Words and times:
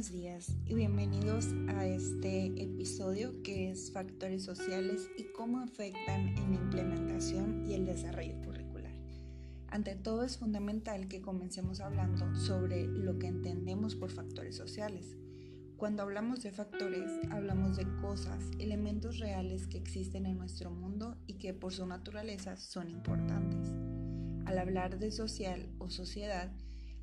buenos 0.00 0.12
días 0.12 0.56
y 0.64 0.72
bienvenidos 0.72 1.48
a 1.68 1.84
este 1.84 2.46
episodio 2.46 3.42
que 3.42 3.70
es 3.70 3.92
factores 3.92 4.42
sociales 4.42 5.10
y 5.18 5.24
cómo 5.24 5.60
afectan 5.60 6.28
en 6.38 6.52
la 6.52 6.56
implementación 6.56 7.66
y 7.66 7.74
el 7.74 7.84
desarrollo 7.84 8.40
curricular. 8.42 8.94
Ante 9.68 9.96
todo 9.96 10.24
es 10.24 10.38
fundamental 10.38 11.06
que 11.06 11.20
comencemos 11.20 11.80
hablando 11.80 12.34
sobre 12.34 12.86
lo 12.86 13.18
que 13.18 13.26
entendemos 13.26 13.94
por 13.94 14.10
factores 14.10 14.56
sociales. 14.56 15.18
Cuando 15.76 16.02
hablamos 16.02 16.42
de 16.42 16.52
factores, 16.52 17.10
hablamos 17.30 17.76
de 17.76 17.84
cosas, 18.00 18.42
elementos 18.58 19.18
reales 19.18 19.66
que 19.66 19.76
existen 19.76 20.24
en 20.24 20.38
nuestro 20.38 20.70
mundo 20.70 21.18
y 21.26 21.34
que 21.34 21.52
por 21.52 21.74
su 21.74 21.84
naturaleza 21.84 22.56
son 22.56 22.88
importantes. 22.88 23.68
Al 24.46 24.58
hablar 24.58 24.98
de 24.98 25.10
social 25.10 25.68
o 25.78 25.90
sociedad, 25.90 26.50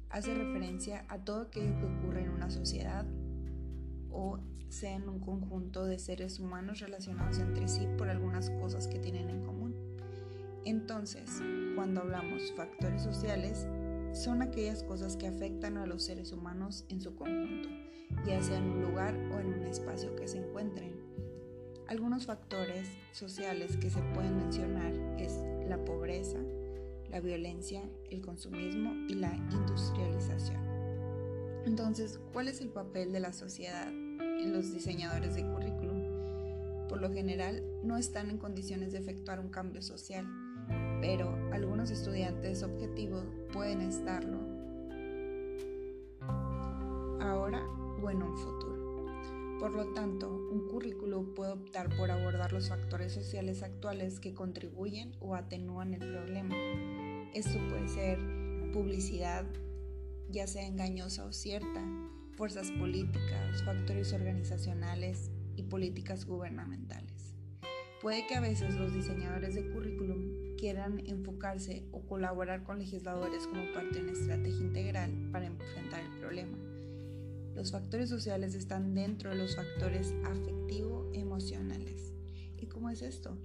hace 0.10 0.34
referencia 0.34 1.06
a 1.10 1.20
todo 1.20 1.42
aquello 1.42 1.78
que 1.80 1.86
ocurre 1.86 2.24
en 2.24 2.30
una 2.30 2.50
sociedad 2.50 3.06
o 4.12 4.40
sea 4.70 4.96
en 4.96 5.08
un 5.08 5.20
conjunto 5.20 5.86
de 5.86 6.00
seres 6.00 6.40
humanos 6.40 6.80
relacionados 6.80 7.40
entre 7.40 7.68
sí 7.68 7.88
por 7.98 8.10
algunas 8.10 8.50
cosas 8.50 8.88
que 8.88 9.00
tienen 9.00 9.30
en 9.30 9.44
común. 9.44 9.76
Entonces, 10.66 11.42
cuando 11.76 12.02
hablamos 12.02 12.52
factores 12.54 13.02
sociales, 13.02 13.68
son 14.12 14.42
aquellas 14.42 14.84
cosas 14.84 15.16
que 15.16 15.28
afectan 15.28 15.78
a 15.78 15.86
los 15.86 16.04
seres 16.04 16.32
humanos 16.32 16.86
en 16.90 17.00
su 17.00 17.16
conjunto, 17.16 17.70
ya 18.26 18.42
sea 18.42 18.58
en 18.58 18.72
un 18.72 18.82
lugar 18.82 19.16
o 19.34 19.40
en 19.40 19.54
un 19.54 19.64
espacio 19.66 20.16
que 20.16 20.28
se 20.28 20.40
encuentren. 20.40 20.96
Algunos 21.88 22.26
factores 22.26 22.90
sociales 23.14 23.78
que 23.78 23.90
se 23.90 24.02
pueden 24.14 24.36
mencionar 24.36 24.94
la 27.10 27.20
violencia, 27.20 27.84
el 28.10 28.22
consumismo 28.22 28.94
y 29.08 29.16
la 29.16 29.36
industrialización. 29.36 30.62
Entonces, 31.66 32.20
¿cuál 32.34 32.48
es 32.48 32.62
el 32.62 32.70
papel 32.70 33.12
de 33.12 33.20
la 33.20 33.34
sociedad 33.34 33.90
en 33.90 34.54
los 34.54 34.72
diseñadores 34.72 35.36
de 35.36 35.44
currículum? 35.44 36.88
Por 36.88 37.02
lo 37.02 37.12
general, 37.12 37.64
no 37.84 37.98
están 37.98 38.30
en 38.30 38.38
condiciones 38.38 38.94
de 38.94 39.00
efectuar 39.00 39.40
un 39.40 39.50
cambio 39.50 39.82
social, 39.82 40.26
pero 41.02 41.36
algunos 41.52 41.92
estudiantes 41.92 42.64
objetivos 42.64 43.26
pueden 43.52 43.82
estarlo 43.82 44.40
ahora 47.20 47.62
o 48.02 48.10
en 48.10 48.24
un 48.24 48.38
futuro. 48.38 48.78
Por 49.60 49.72
lo 49.72 49.88
tanto, 49.94 50.30
un 50.30 50.68
currículo 50.68 51.34
puede 51.34 51.54
optar 51.54 51.90
por 51.98 52.12
abordar 52.12 52.54
los 52.54 52.70
factores 52.70 53.12
sociales 53.12 53.64
actuales 53.64 54.20
que 54.20 54.34
contribuyen 54.34 55.16
o 55.20 55.36
atenúan 55.36 55.96
el 55.96 56.00
problema. 56.00 56.56
Esto 57.38 57.60
puede 57.70 57.88
ser 57.88 58.18
publicidad, 58.74 59.46
ya 60.32 60.48
sea 60.48 60.66
engañosa 60.66 61.24
o 61.24 61.32
cierta, 61.32 61.86
fuerzas 62.36 62.72
políticas, 62.72 63.64
factores 63.64 64.12
organizacionales 64.12 65.30
y 65.56 65.62
políticas 65.62 66.26
gubernamentales. 66.26 67.36
Puede 68.02 68.26
que 68.26 68.34
a 68.34 68.42
veces 68.42 68.74
los 68.74 68.92
diseñadores 68.92 69.54
de 69.54 69.70
currículum 69.70 70.56
quieran 70.58 71.04
enfocarse 71.06 71.88
o 71.92 72.02
colaborar 72.08 72.64
con 72.64 72.80
legisladores 72.80 73.46
como 73.46 73.72
parte 73.72 74.00
de 74.00 74.06
una 74.06 74.14
estrategia 74.14 74.66
integral 74.66 75.30
para 75.32 75.46
enfrentar 75.46 76.02
el 76.02 76.20
problema 76.20 76.58
los 77.58 77.72
factores 77.72 78.10
sociales 78.10 78.54
están 78.54 78.94
dentro 78.94 79.32
de 79.32 79.38
los 79.38 79.56
factores 79.56 80.14
afectivo-emocionales. 80.26 82.14
¿Y 82.56 82.68
cómo 82.68 82.92
es 82.92 83.02
esto? 83.02 83.36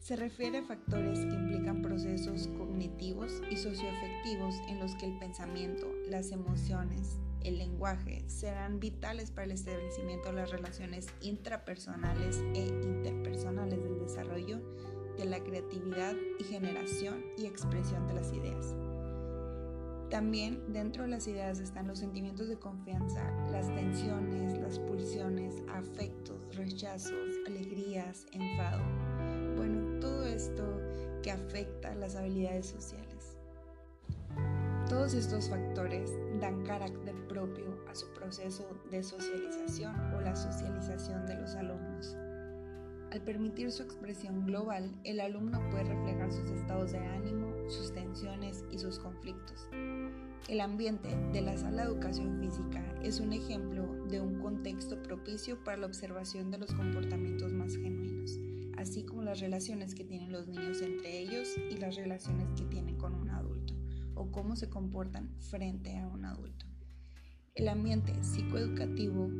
Se 0.00 0.16
refiere 0.16 0.58
a 0.58 0.64
factores 0.64 1.20
que 1.20 1.34
implican 1.34 1.82
procesos 1.82 2.48
cognitivos 2.56 3.42
y 3.50 3.56
socioafectivos 3.56 4.56
en 4.66 4.80
los 4.80 4.94
que 4.94 5.04
el 5.06 5.18
pensamiento, 5.18 5.86
las 6.08 6.32
emociones, 6.32 7.20
el 7.42 7.58
lenguaje 7.58 8.24
serán 8.26 8.80
vitales 8.80 9.30
para 9.30 9.44
el 9.44 9.52
establecimiento 9.52 10.30
de 10.30 10.36
las 10.36 10.50
relaciones 10.50 11.06
intrapersonales 11.20 12.42
e 12.54 12.66
interpersonales 12.66 13.82
del 13.82 13.98
desarrollo 13.98 14.60
de 15.18 15.26
la 15.26 15.44
creatividad 15.44 16.14
y 16.38 16.44
generación 16.44 17.22
y 17.36 17.44
expresión 17.44 18.06
de 18.06 18.14
las 18.14 18.32
ideas. 18.32 18.74
También 20.08 20.72
dentro 20.72 21.04
de 21.04 21.10
las 21.10 21.28
ideas 21.28 21.60
están 21.60 21.86
los 21.86 21.98
sentimientos 21.98 22.48
de 22.48 22.58
confianza, 22.58 23.30
las 23.50 23.72
tensiones, 23.74 24.58
las 24.58 24.78
pulsiones, 24.78 25.54
afectos, 25.68 26.56
rechazos, 26.56 27.36
alegrías, 27.46 28.26
enfado. 28.32 28.82
Esto 30.40 30.64
que 31.22 31.30
afecta 31.30 31.94
las 31.96 32.16
habilidades 32.16 32.64
sociales. 32.64 33.36
Todos 34.88 35.12
estos 35.12 35.50
factores 35.50 36.10
dan 36.40 36.64
carácter 36.64 37.14
propio 37.28 37.84
a 37.90 37.94
su 37.94 38.10
proceso 38.14 38.66
de 38.90 39.02
socialización 39.02 39.94
o 40.14 40.20
la 40.22 40.34
socialización 40.34 41.26
de 41.26 41.34
los 41.34 41.54
alumnos. 41.56 42.16
Al 43.12 43.20
permitir 43.20 43.70
su 43.70 43.82
expresión 43.82 44.46
global, 44.46 44.98
el 45.04 45.20
alumno 45.20 45.60
puede 45.68 45.84
reflejar 45.84 46.32
sus 46.32 46.50
estados 46.50 46.92
de 46.92 47.00
ánimo, 47.00 47.52
sus 47.68 47.92
tensiones 47.92 48.64
y 48.70 48.78
sus 48.78 48.98
conflictos. 48.98 49.68
El 50.48 50.62
ambiente 50.62 51.14
de 51.34 51.42
la 51.42 51.58
sala 51.58 51.82
de 51.82 51.92
educación 51.92 52.40
física 52.40 52.82
es 53.02 53.20
un 53.20 53.34
ejemplo 53.34 53.84
de 54.08 54.22
un 54.22 54.40
contexto 54.40 55.02
propicio 55.02 55.62
para 55.62 55.76
la 55.76 55.86
observación 55.86 56.50
de 56.50 56.58
los 56.58 56.72
comportamientos 56.72 57.52
más 57.52 57.76
genuinos, 57.76 58.40
así 58.80 59.04
como 59.04 59.22
las 59.22 59.40
relaciones 59.40 59.94
que 59.94 60.04
tienen 60.04 60.32
los 60.32 60.48
niños 60.48 60.80
entre 60.80 61.20
ellos 61.20 61.48
y 61.70 61.76
las 61.76 61.96
relaciones 61.96 62.48
que 62.58 62.64
tienen 62.64 62.96
con 62.96 63.14
un 63.14 63.28
adulto, 63.28 63.74
o 64.14 64.32
cómo 64.32 64.56
se 64.56 64.70
comportan 64.70 65.30
frente 65.38 65.98
a 65.98 66.08
un 66.08 66.24
adulto. 66.24 66.66
El 67.54 67.68
ambiente 67.68 68.12
psicoeducativo 68.24 69.30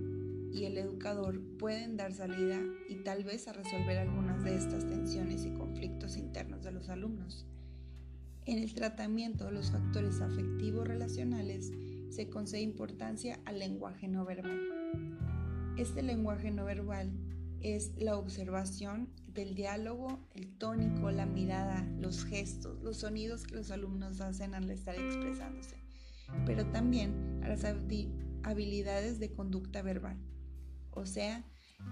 y 0.53 0.65
el 0.65 0.77
educador 0.77 1.41
pueden 1.59 1.97
dar 1.97 2.13
salida 2.13 2.61
y 2.89 2.97
tal 2.97 3.25
vez 3.25 3.49
a 3.49 3.53
resolver 3.53 3.99
algunas 3.99 4.45
de 4.45 4.57
estas 4.57 4.87
tensiones 4.87 5.47
y 5.47 5.53
conflictos 5.55 6.17
internos 6.17 6.63
de 6.63 6.73
los 6.73 6.89
alumnos. 6.89 7.47
En 8.45 8.59
el 8.59 8.75
tratamiento 8.75 9.47
de 9.47 9.53
los 9.53 9.71
factores 9.71 10.21
afectivos 10.21 10.87
relacionales 10.87 11.73
se 12.11 12.29
concede 12.29 12.63
importancia 12.63 13.41
al 13.45 13.59
lenguaje 13.59 14.09
no 14.09 14.25
verbal. 14.25 14.61
Este 15.79 16.03
lenguaje 16.03 16.51
no 16.51 16.65
verbal 16.65 17.13
es 17.63 17.93
la 17.97 18.17
observación 18.17 19.09
del 19.27 19.55
diálogo, 19.55 20.21
el 20.35 20.57
tónico, 20.59 21.11
la 21.11 21.27
mirada, 21.27 21.87
los 21.99 22.25
gestos, 22.25 22.83
los 22.83 22.99
sonidos 22.99 23.45
que 23.45 23.55
los 23.55 23.71
alumnos 23.71 24.21
hacen 24.21 24.55
al 24.55 24.71
estar 24.71 24.95
expresándose, 24.97 25.77
pero 26.47 26.67
también 26.67 27.41
a 27.45 27.49
las 27.49 27.65
habilidades 28.43 29.19
de 29.19 29.33
conducta 29.33 29.83
verbal, 29.83 30.19
o 30.91 31.07
sea, 31.07 31.45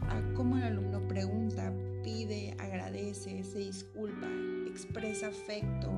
a 0.02 0.22
cómo 0.34 0.56
el 0.56 0.64
alumno 0.64 1.06
pregunta, 1.06 1.72
pide, 2.02 2.54
agradece, 2.58 3.42
se 3.44 3.58
disculpa, 3.58 4.28
expresa 4.66 5.28
afecto, 5.28 5.90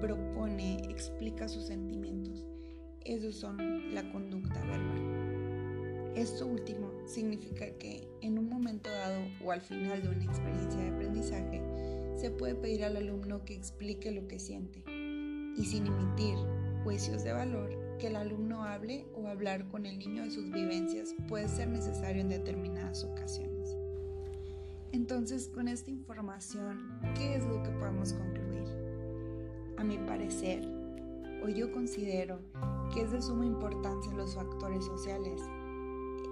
propone, 0.00 0.76
explica 0.88 1.48
sus 1.48 1.66
sentimientos. 1.66 2.44
Esos 3.04 3.36
son 3.36 3.94
la 3.94 4.10
conducta 4.12 4.60
verbal. 4.60 5.19
Esto 6.14 6.46
último 6.46 6.90
significa 7.06 7.70
que 7.78 8.08
en 8.20 8.38
un 8.38 8.48
momento 8.48 8.90
dado 8.90 9.20
o 9.44 9.52
al 9.52 9.60
final 9.60 10.02
de 10.02 10.08
una 10.08 10.24
experiencia 10.24 10.80
de 10.80 10.90
aprendizaje 10.90 11.62
se 12.16 12.30
puede 12.30 12.54
pedir 12.54 12.84
al 12.84 12.96
alumno 12.96 13.44
que 13.44 13.54
explique 13.54 14.10
lo 14.10 14.26
que 14.26 14.38
siente 14.38 14.82
y 15.56 15.64
sin 15.64 15.86
emitir 15.86 16.36
juicios 16.82 17.22
de 17.22 17.32
valor 17.32 17.96
que 17.98 18.08
el 18.08 18.16
alumno 18.16 18.64
hable 18.64 19.06
o 19.14 19.28
hablar 19.28 19.68
con 19.68 19.86
el 19.86 19.98
niño 19.98 20.24
de 20.24 20.30
sus 20.30 20.50
vivencias 20.50 21.14
puede 21.28 21.48
ser 21.48 21.68
necesario 21.68 22.22
en 22.22 22.30
determinadas 22.30 23.04
ocasiones. 23.04 23.76
Entonces, 24.92 25.48
con 25.48 25.68
esta 25.68 25.90
información, 25.90 26.98
¿qué 27.14 27.36
es 27.36 27.44
lo 27.44 27.62
que 27.62 27.70
podemos 27.70 28.12
concluir? 28.14 28.64
A 29.76 29.84
mi 29.84 29.98
parecer, 29.98 30.64
o 31.44 31.48
yo 31.48 31.70
considero 31.72 32.40
que 32.92 33.02
es 33.02 33.12
de 33.12 33.22
suma 33.22 33.46
importancia 33.46 34.12
los 34.14 34.34
factores 34.34 34.84
sociales, 34.84 35.40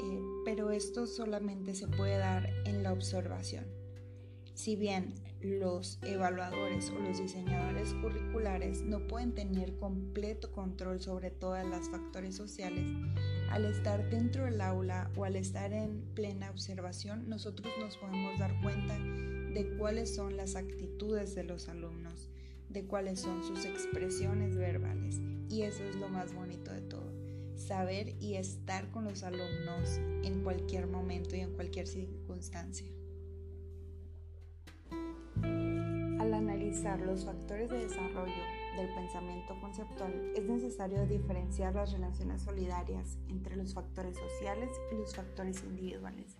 eh, 0.01 0.21
pero 0.45 0.71
esto 0.71 1.07
solamente 1.07 1.75
se 1.75 1.89
puede 1.89 2.19
dar 2.19 2.49
en 2.65 2.83
la 2.83 2.93
observación. 2.93 3.67
Si 4.55 4.75
bien 4.75 5.15
los 5.41 6.01
evaluadores 6.03 6.91
o 6.91 6.99
los 6.99 7.19
diseñadores 7.19 7.95
curriculares 7.95 8.83
no 8.83 9.07
pueden 9.07 9.33
tener 9.33 9.77
completo 9.77 10.51
control 10.51 11.01
sobre 11.01 11.31
todos 11.31 11.65
los 11.65 11.89
factores 11.89 12.35
sociales, 12.35 12.85
al 13.51 13.65
estar 13.65 14.11
dentro 14.11 14.45
del 14.45 14.61
aula 14.61 15.11
o 15.17 15.25
al 15.25 15.37
estar 15.37 15.73
en 15.73 16.03
plena 16.15 16.51
observación, 16.51 17.29
nosotros 17.29 17.73
nos 17.79 17.97
podemos 17.99 18.37
dar 18.39 18.61
cuenta 18.61 18.99
de 18.99 19.77
cuáles 19.79 20.15
son 20.15 20.37
las 20.37 20.57
actitudes 20.57 21.35
de 21.35 21.45
los 21.45 21.69
alumnos, 21.69 22.29
de 22.69 22.85
cuáles 22.85 23.21
son 23.21 23.45
sus 23.45 23.65
expresiones 23.65 24.57
verbales. 24.57 25.21
Y 25.49 25.63
eso 25.63 25.85
es 25.85 25.97
lo 25.97 26.09
más 26.09 26.35
bonito 26.35 26.73
de 26.73 26.83
todo, 26.83 27.13
saber 27.59 28.15
y 28.21 28.37
estar 28.37 28.91
con 28.91 29.05
los 29.05 29.23
alumnos 29.23 29.99
en 30.23 30.43
cualquier 30.43 30.87
momento 30.87 31.37
y 31.37 31.41
en 31.41 31.55
cualquier 31.55 31.87
circunstancia. 31.87 32.87
Al 35.43 36.35
analizar 36.35 37.01
los 37.01 37.25
factores 37.25 37.71
de 37.71 37.79
desarrollo 37.79 38.43
del 38.77 38.95
pensamiento 38.95 39.59
conceptual 39.61 40.13
es 40.37 40.45
necesario 40.45 41.07
diferenciar 41.07 41.75
las 41.75 41.93
relaciones 41.93 42.43
solidarias 42.43 43.19
entre 43.29 43.57
los 43.57 43.75
factores 43.75 44.17
sociales 44.17 44.71
y 44.93 44.97
los 44.97 45.15
factores 45.15 45.63
individuales. 45.65 46.39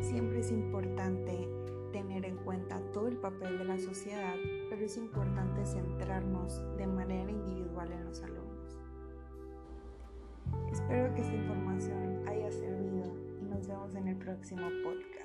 Siempre 0.00 0.40
es 0.40 0.50
importante 0.50 1.48
tener 1.92 2.24
en 2.24 2.36
cuenta 2.38 2.80
todo 2.92 3.08
el 3.08 3.16
papel 3.16 3.58
de 3.58 3.64
la 3.64 3.78
sociedad, 3.78 4.36
pero 4.70 4.84
es 4.84 4.96
importante 4.96 5.64
centrarnos 5.66 6.62
de 6.76 6.86
manera 6.86 7.30
individual 7.30 7.92
en 7.92 8.04
los 8.04 8.22
alumnos. 8.22 8.41
Espero 10.92 11.14
que 11.14 11.22
esta 11.22 11.34
información 11.34 12.28
haya 12.28 12.52
servido 12.52 13.16
y 13.40 13.46
nos 13.46 13.66
vemos 13.66 13.94
en 13.94 14.08
el 14.08 14.16
próximo 14.16 14.68
podcast. 14.84 15.21